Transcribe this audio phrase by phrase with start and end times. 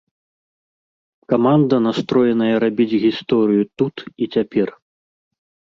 [1.33, 4.67] Каманда настроеная рабіць гісторыю тут і цяпер.